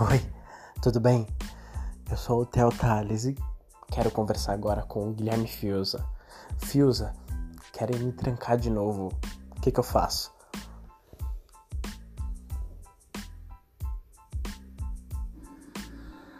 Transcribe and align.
Oi, 0.00 0.24
tudo 0.80 1.00
bem? 1.00 1.26
Eu 2.08 2.16
sou 2.16 2.42
o 2.42 2.46
Theo 2.46 2.70
Tales 2.70 3.24
e 3.24 3.36
quero 3.90 4.12
conversar 4.12 4.52
agora 4.52 4.82
com 4.82 5.08
o 5.08 5.12
Guilherme 5.12 5.48
Fiuza. 5.48 6.06
Fiuza, 6.56 7.12
querem 7.72 7.98
me 7.98 8.12
trancar 8.12 8.56
de 8.56 8.70
novo. 8.70 9.08
O 9.56 9.60
que, 9.60 9.72
que 9.72 9.80
eu 9.80 9.82
faço? 9.82 10.32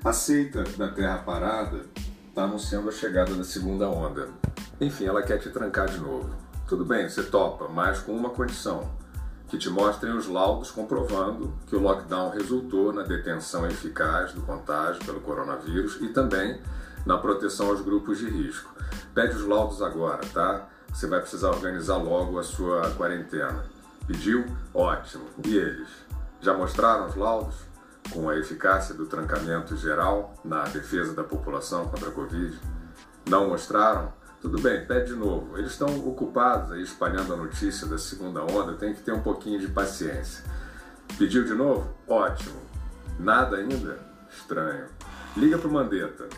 A 0.05 0.13
seita 0.13 0.63
da 0.63 0.93
Terra 0.93 1.19
Parada 1.19 1.85
está 2.29 2.45
anunciando 2.45 2.89
a 2.89 2.93
chegada 2.93 3.35
da 3.35 3.43
segunda 3.43 3.91
onda. 3.91 4.29
Enfim, 4.81 5.07
ela 5.07 5.25
quer 5.25 5.39
te 5.39 5.51
trancar 5.51 5.89
de 5.89 5.99
novo. 5.99 6.33
Tudo 6.69 6.85
bem, 6.85 7.09
você 7.09 7.25
topa, 7.25 7.67
mas 7.67 7.99
com 7.99 8.13
uma 8.13 8.31
condição 8.31 8.89
que 9.49 9.57
te 9.57 9.71
mostrem 9.71 10.15
os 10.15 10.27
laudos 10.29 10.71
comprovando 10.71 11.55
que 11.67 11.75
o 11.75 11.81
lockdown 11.81 12.31
resultou 12.31 12.93
na 12.93 13.03
detenção 13.03 13.67
eficaz 13.67 14.33
do 14.33 14.43
contágio 14.43 15.05
pelo 15.05 15.21
coronavírus 15.21 15.99
e 16.01 16.09
também 16.09 16.61
na 17.07 17.17
proteção 17.17 17.69
aos 17.69 17.81
grupos 17.81 18.19
de 18.19 18.29
risco. 18.29 18.75
Pede 19.15 19.35
os 19.35 19.47
laudos 19.47 19.81
agora, 19.81 20.21
tá? 20.33 20.69
Você 20.93 21.07
vai 21.07 21.21
precisar 21.21 21.51
organizar 21.51 21.97
logo 21.97 22.39
a 22.39 22.43
sua 22.43 22.91
quarentena. 22.91 23.65
Pediu? 24.07 24.45
Ótimo. 24.75 25.25
E 25.45 25.57
eles? 25.57 25.89
Já 26.41 26.55
mostraram 26.55 27.07
os 27.07 27.17
laudos? 27.17 27.55
Com 28.13 28.29
a 28.29 28.37
eficácia 28.37 28.95
do 28.95 29.07
trancamento 29.07 29.77
geral 29.77 30.35
na 30.45 30.65
defesa 30.65 31.13
da 31.15 31.25
população 31.25 31.87
contra 31.89 32.09
a 32.09 32.13
Covid? 32.13 32.59
Não 33.29 33.49
mostraram? 33.49 34.13
Tudo 34.41 34.61
bem, 34.61 34.87
pede 34.87 35.09
de 35.09 35.17
novo. 35.17 35.59
Eles 35.59 35.73
estão 35.73 35.89
ocupados 36.07 36.71
aí 36.71 36.83
espalhando 36.83 37.35
a 37.35 37.37
notícia 37.37 37.89
da 37.89 37.99
segunda 37.99 38.43
onda, 38.45 38.75
tem 38.75 38.95
que 38.95 39.03
ter 39.03 39.13
um 39.13 39.21
pouquinho 39.21 39.59
de 39.59 39.67
paciência. 39.67 40.45
Pediu 41.19 41.45
de 41.45 41.55
novo? 41.55 41.93
Ótimo. 42.07 42.61
Nada 43.19 43.57
ainda? 43.57 43.99
Estranho. 44.31 44.87
Liga 45.37 45.59
para 45.59 45.69
o 45.69 45.73
Mandetta. 45.73 46.29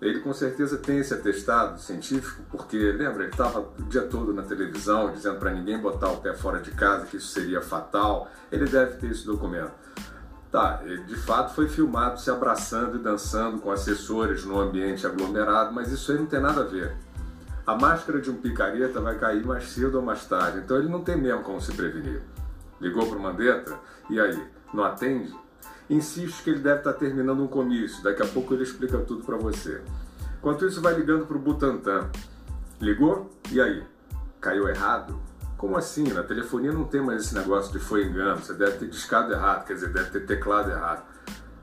Ele 0.00 0.20
com 0.20 0.32
certeza 0.32 0.78
tem 0.78 1.00
esse 1.00 1.12
atestado 1.12 1.78
científico, 1.78 2.42
porque 2.50 2.78
lembra, 2.78 3.24
ele 3.24 3.32
estava 3.32 3.60
o 3.60 3.82
dia 3.82 4.02
todo 4.02 4.32
na 4.32 4.42
televisão 4.42 5.12
dizendo 5.12 5.38
para 5.38 5.52
ninguém 5.52 5.78
botar 5.78 6.08
o 6.08 6.16
pé 6.16 6.32
fora 6.32 6.60
de 6.60 6.70
casa, 6.70 7.04
que 7.04 7.18
isso 7.18 7.28
seria 7.28 7.60
fatal. 7.60 8.30
Ele 8.50 8.64
deve 8.64 8.96
ter 8.96 9.10
esse 9.10 9.26
documento. 9.26 9.72
Tá, 10.50 10.80
ele 10.82 11.04
de 11.04 11.14
fato 11.14 11.54
foi 11.54 11.68
filmado 11.68 12.18
se 12.18 12.30
abraçando 12.30 12.96
e 12.96 12.98
dançando 12.98 13.58
com 13.58 13.70
assessores 13.70 14.46
no 14.46 14.58
ambiente 14.58 15.06
aglomerado, 15.06 15.74
mas 15.74 15.92
isso 15.92 16.10
aí 16.10 16.18
não 16.18 16.26
tem 16.26 16.40
nada 16.40 16.62
a 16.62 16.64
ver 16.64 16.96
a 17.70 17.76
máscara 17.76 18.20
de 18.20 18.28
um 18.28 18.34
picareta 18.34 19.00
vai 19.00 19.16
cair 19.16 19.46
mais 19.46 19.70
cedo 19.70 19.94
ou 19.96 20.02
mais 20.02 20.24
tarde, 20.26 20.58
então 20.58 20.76
ele 20.76 20.88
não 20.88 21.04
tem 21.04 21.16
mesmo 21.16 21.44
como 21.44 21.60
se 21.60 21.72
prevenir. 21.72 22.20
Ligou 22.80 23.06
para 23.06 23.16
o 23.16 23.22
Mandetta 23.22 23.78
e 24.08 24.18
aí, 24.18 24.42
não 24.74 24.82
atende? 24.82 25.32
Insiste 25.88 26.42
que 26.42 26.50
ele 26.50 26.58
deve 26.58 26.78
estar 26.78 26.92
tá 26.92 26.98
terminando 26.98 27.40
um 27.40 27.46
comício, 27.46 28.02
daqui 28.02 28.22
a 28.22 28.26
pouco 28.26 28.54
ele 28.54 28.64
explica 28.64 28.98
tudo 28.98 29.24
para 29.24 29.36
você. 29.36 29.80
Enquanto 30.38 30.66
isso, 30.66 30.80
vai 30.80 30.94
ligando 30.94 31.26
para 31.26 31.36
o 31.36 31.38
Butantan. 31.38 32.10
Ligou? 32.80 33.30
E 33.52 33.60
aí? 33.60 33.84
Caiu 34.40 34.68
errado? 34.68 35.20
Como 35.56 35.76
assim? 35.76 36.12
Na 36.12 36.24
telefonia 36.24 36.72
não 36.72 36.84
tem 36.84 37.00
mais 37.00 37.22
esse 37.22 37.34
negócio 37.34 37.70
de 37.72 37.78
foi 37.78 38.04
engano, 38.04 38.40
você 38.40 38.54
deve 38.54 38.78
ter 38.78 38.88
discado 38.88 39.32
errado, 39.32 39.64
quer 39.64 39.74
dizer, 39.74 39.92
deve 39.92 40.10
ter 40.10 40.26
teclado 40.26 40.70
errado. 40.70 41.04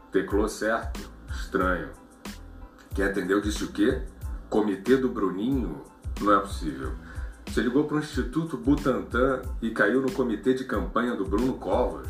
Teclou 0.09 0.47
certo? 0.47 1.09
Estranho. 1.30 1.89
Quem 2.95 3.03
atendeu 3.03 3.41
disse 3.41 3.66
o 3.66 3.73
quê? 3.73 4.03
Comitê 4.50 4.95
do 4.95 5.09
Bruninho? 5.09 5.83
Não 6.21 6.33
é 6.33 6.39
possível. 6.39 6.93
Você 7.45 7.61
ligou 7.61 7.85
para 7.85 7.97
o 7.97 7.99
Instituto 7.99 8.57
Butantan 8.57 9.41
e 9.61 9.71
caiu 9.71 10.01
no 10.01 10.11
comitê 10.11 10.53
de 10.53 10.65
campanha 10.65 11.15
do 11.15 11.25
Bruno 11.25 11.53
Covas? 11.53 12.07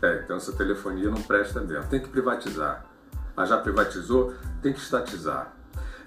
É, 0.00 0.22
então 0.24 0.36
essa 0.36 0.52
telefonia 0.52 1.10
não 1.10 1.22
presta 1.22 1.60
mesmo. 1.60 1.88
Tem 1.88 2.00
que 2.00 2.08
privatizar. 2.08 2.86
Ah, 3.36 3.44
já 3.44 3.58
privatizou? 3.58 4.34
Tem 4.62 4.72
que 4.72 4.78
estatizar. 4.78 5.54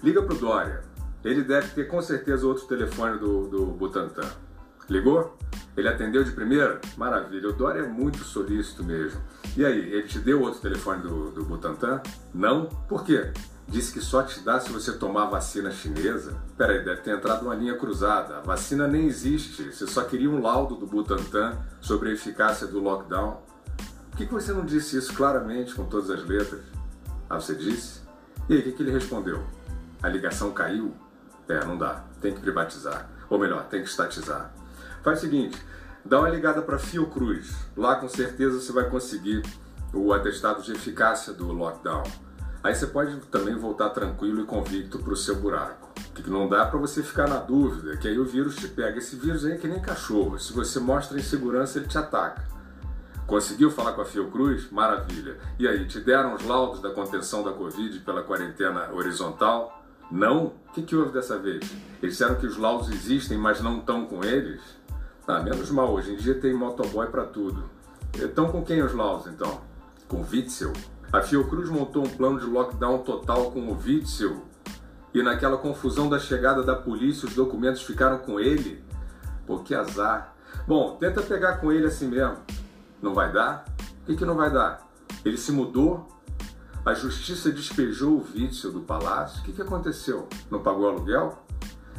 Liga 0.04 0.22
para 0.22 0.34
o 0.34 0.38
Dória. 0.38 0.82
Ele 1.24 1.44
deve 1.44 1.70
ter 1.70 1.86
com 1.86 2.02
certeza 2.02 2.48
outro 2.48 2.66
telefone 2.68 3.20
do, 3.20 3.48
do 3.48 3.66
Butantan. 3.68 4.30
Ligou? 4.90 5.38
Ele 5.78 5.88
atendeu 5.88 6.24
de 6.24 6.32
primeira? 6.32 6.82
Maravilha. 6.98 7.50
O 7.50 7.54
Dória 7.54 7.82
é 7.82 7.88
muito 7.88 8.18
solícito 8.24 8.84
mesmo. 8.84 9.22
E 9.56 9.64
aí, 9.64 9.94
ele 9.94 10.08
te 10.08 10.20
deu 10.20 10.42
outro 10.42 10.60
telefone 10.60 11.04
do, 11.04 11.32
do 11.32 11.46
Butantan? 11.46 12.02
Não? 12.34 12.66
Por 12.66 13.06
quê? 13.06 13.32
disse 13.68 13.92
que 13.92 14.00
só 14.00 14.24
te 14.24 14.40
dá 14.40 14.60
se 14.60 14.72
você 14.72 14.94
tomar 14.94 15.26
vacina 15.26 15.70
chinesa. 15.72 16.36
Peraí, 16.58 16.84
deve 16.84 17.02
ter 17.02 17.12
entrado 17.12 17.44
uma 17.44 17.56
linha 17.56 17.78
cruzada. 17.78 18.38
A 18.38 18.42
vacina 18.42 18.88
nem 18.88 19.06
existe. 19.06 19.72
Você 19.72 19.86
só 19.86 20.04
queria 20.04 20.30
um 20.30 20.42
laudo 20.42 20.76
do 20.76 20.88
Butantan 20.88 21.58
sobre 21.82 22.10
a 22.10 22.14
eficácia 22.14 22.66
do 22.66 22.80
lockdown. 22.80 23.42
Por 24.10 24.18
que 24.18 24.26
você 24.26 24.52
não 24.54 24.66
disse 24.66 24.98
isso 24.98 25.14
claramente, 25.14 25.76
com 25.76 25.86
todas 25.86 26.10
as 26.10 26.26
letras? 26.26 26.62
Ah, 27.30 27.40
você 27.40 27.54
disse? 27.54 28.02
E 28.50 28.54
aí, 28.54 28.60
o 28.62 28.64
que, 28.64 28.72
que 28.72 28.84
ele 28.84 28.92
respondeu? 28.92 29.44
A 30.02 30.08
ligação 30.08 30.52
caiu? 30.52 30.94
É, 31.48 31.64
não 31.66 31.78
dá. 31.78 32.06
Tem 32.22 32.34
que 32.34 32.40
privatizar. 32.40 33.10
Ou 33.30 33.38
melhor, 33.38 33.68
tem 33.68 33.84
que 33.84 33.90
estatizar. 33.90 34.54
Faz 35.08 35.20
o 35.20 35.22
seguinte, 35.22 35.58
dá 36.04 36.20
uma 36.20 36.28
ligada 36.28 36.62
para 36.62 36.78
Fiocruz. 36.78 37.56
Lá 37.78 37.96
com 37.96 38.10
certeza 38.10 38.60
você 38.60 38.74
vai 38.74 38.90
conseguir 38.90 39.42
o 39.94 40.12
atestado 40.12 40.62
de 40.62 40.74
eficácia 40.74 41.32
do 41.32 41.50
lockdown. 41.54 42.04
Aí 42.62 42.76
você 42.76 42.88
pode 42.88 43.16
também 43.28 43.56
voltar 43.56 43.92
tranquilo 43.92 44.42
e 44.42 44.44
convicto 44.44 45.00
para 45.00 45.14
o 45.14 45.16
seu 45.16 45.38
buraco. 45.38 45.94
Que 46.14 46.30
não 46.30 46.50
dá 46.50 46.66
para 46.66 46.78
você 46.78 47.02
ficar 47.02 47.26
na 47.26 47.38
dúvida, 47.38 47.96
que 47.96 48.06
aí 48.06 48.20
o 48.20 48.26
vírus 48.26 48.58
te 48.58 48.68
pega. 48.68 48.98
Esse 48.98 49.16
vírus 49.16 49.46
aí 49.46 49.54
é 49.54 49.58
que 49.58 49.66
nem 49.66 49.80
cachorro. 49.80 50.38
Se 50.38 50.52
você 50.52 50.78
mostra 50.78 51.18
insegurança, 51.18 51.80
ele 51.80 51.88
te 51.88 51.98
ataca. 51.98 52.44
Conseguiu 53.26 53.72
falar 53.72 53.94
com 53.94 54.02
a 54.02 54.06
Fiocruz? 54.06 54.70
Maravilha. 54.70 55.38
E 55.58 55.70
aí, 55.70 55.88
te 55.88 56.02
deram 56.02 56.36
os 56.36 56.44
laudos 56.44 56.82
da 56.82 56.90
contenção 56.90 57.46
da 57.46 57.54
Covid 57.54 57.98
pela 58.02 58.24
quarentena 58.24 58.92
horizontal? 58.92 59.86
Não? 60.12 60.48
O 60.48 60.74
que, 60.74 60.82
que 60.82 60.98
houve 60.98 61.14
dessa 61.14 61.38
vez? 61.38 61.64
Eles 62.02 62.18
disseram 62.18 62.36
que 62.36 62.46
os 62.46 62.58
laudos 62.58 62.90
existem, 62.90 63.38
mas 63.38 63.62
não 63.62 63.80
estão 63.80 64.06
com 64.06 64.22
eles? 64.22 64.77
Ah, 65.30 65.42
menos 65.42 65.70
mal, 65.72 65.92
hoje 65.92 66.14
em 66.14 66.16
dia 66.16 66.40
tem 66.40 66.54
motoboy 66.54 67.08
para 67.08 67.26
tudo. 67.26 67.70
Estão 68.16 68.50
com 68.50 68.64
quem 68.64 68.82
os 68.82 68.94
laudos 68.94 69.28
então? 69.28 69.60
Com 70.08 70.22
Witzel? 70.22 70.72
A 71.12 71.22
Fiocruz 71.22 71.70
montou 71.70 72.06
um 72.06 72.10
plano 72.10 72.40
de 72.40 72.46
lockdown 72.46 73.00
total 73.00 73.52
com 73.52 73.60
o 73.60 73.78
Witzel 73.78 74.42
e 75.14 75.22
naquela 75.22 75.58
confusão 75.58 76.08
da 76.08 76.18
chegada 76.18 76.64
da 76.64 76.78
polícia 76.78 77.28
os 77.28 77.36
documentos 77.36 77.82
ficaram 77.82 78.20
com 78.20 78.40
ele? 78.40 78.82
Pô, 79.46 79.60
que 79.60 79.76
azar. 79.76 80.34
Bom, 80.66 80.96
tenta 80.96 81.22
pegar 81.22 81.58
com 81.58 81.74
ele 81.74 81.88
assim 81.88 82.08
mesmo. 82.08 82.38
Não 83.02 83.14
vai 83.14 83.30
dar? 83.30 83.66
O 84.04 84.06
que, 84.06 84.16
que 84.16 84.24
não 84.24 84.38
vai 84.38 84.50
dar? 84.50 84.88
Ele 85.26 85.38
se 85.38 85.52
mudou? 85.52 86.08
A 86.86 86.94
justiça 86.94 87.52
despejou 87.52 88.14
o 88.14 88.26
Witzel 88.34 88.72
do 88.72 88.80
palácio? 88.80 89.42
O 89.42 89.44
que, 89.44 89.52
que 89.52 89.62
aconteceu? 89.62 90.30
Não 90.50 90.62
pagou 90.62 90.88
aluguel? 90.88 91.38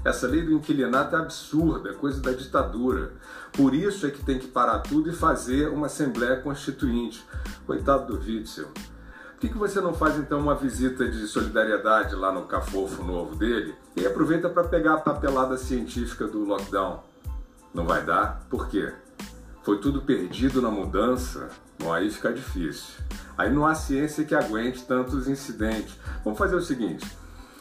Essa 0.05 0.27
lei 0.27 0.43
do 0.43 0.53
inquilinato 0.53 1.17
é 1.17 1.19
absurda, 1.19 1.91
é 1.91 1.93
coisa 1.93 2.21
da 2.21 2.33
ditadura. 2.33 3.13
Por 3.53 3.75
isso 3.75 4.07
é 4.07 4.11
que 4.11 4.25
tem 4.25 4.39
que 4.39 4.47
parar 4.47 4.81
tudo 4.81 5.11
e 5.11 5.13
fazer 5.13 5.69
uma 5.69 5.87
Assembleia 5.87 6.37
Constituinte. 6.41 7.25
Coitado 7.67 8.07
do 8.07 8.25
Witzel. 8.25 8.69
Por 8.69 9.41
que, 9.41 9.49
que 9.49 9.59
você 9.59 9.81
não 9.81 9.95
faz 9.95 10.17
então 10.17 10.41
uma 10.41 10.55
visita 10.55 11.09
de 11.09 11.27
solidariedade 11.29 12.15
lá 12.17 12.33
no 12.33 12.47
cafofo 12.47 13.05
novo 13.05 13.37
dele 13.37 13.75
e 13.97 14.05
aproveita 14.05 14.49
para 14.49 14.65
pegar 14.65 14.95
a 14.95 15.01
papelada 15.01 15.57
científica 15.57 16.27
do 16.27 16.45
lockdown? 16.45 17.05
Não 17.73 17.87
vai 17.87 18.05
dar? 18.05 18.45
Por 18.51 18.69
quê? 18.69 18.93
Foi 19.63 19.79
tudo 19.79 20.03
perdido 20.03 20.61
na 20.61 20.71
mudança? 20.71 21.51
Bom, 21.79 21.93
aí 21.93 22.11
fica 22.11 22.33
difícil. 22.33 22.95
Aí 23.37 23.53
não 23.53 23.65
há 23.65 23.75
ciência 23.75 24.25
que 24.25 24.35
aguente 24.35 24.85
tantos 24.85 25.29
incidentes. 25.29 25.97
Vamos 26.25 26.39
fazer 26.39 26.57
o 26.57 26.61
seguinte: 26.61 27.07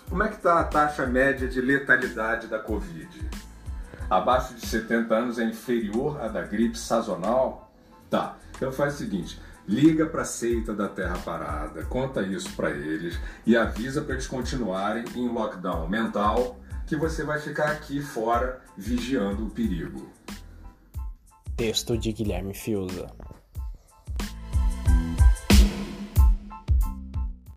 como 0.09 0.23
é 0.23 0.29
que 0.29 0.35
está 0.35 0.59
a 0.59 0.63
taxa 0.63 1.05
média 1.05 1.47
de 1.47 1.61
letalidade 1.61 2.47
da 2.47 2.59
Covid? 2.59 3.09
Abaixo 4.09 4.53
de 4.53 4.65
70 4.65 5.13
anos 5.13 5.39
é 5.39 5.43
inferior 5.43 6.21
à 6.21 6.27
da 6.27 6.41
gripe 6.43 6.77
sazonal? 6.77 7.71
Tá, 8.09 8.37
então 8.55 8.71
faz 8.71 8.95
o 8.95 8.97
seguinte: 8.97 9.39
liga 9.67 10.05
para 10.05 10.21
a 10.21 10.25
seita 10.25 10.73
da 10.73 10.87
Terra 10.87 11.17
Parada, 11.25 11.83
conta 11.83 12.21
isso 12.21 12.51
para 12.55 12.71
eles 12.71 13.19
e 13.45 13.57
avisa 13.57 14.01
para 14.01 14.13
eles 14.13 14.27
continuarem 14.27 15.03
em 15.15 15.27
lockdown 15.27 15.89
mental 15.89 16.57
que 16.85 16.95
você 16.95 17.23
vai 17.23 17.39
ficar 17.39 17.71
aqui 17.71 18.01
fora 18.01 18.61
vigiando 18.77 19.45
o 19.45 19.49
perigo. 19.49 20.09
Texto 21.57 21.97
de 21.97 22.13
Guilherme 22.13 22.53
Fiuza. 22.53 23.07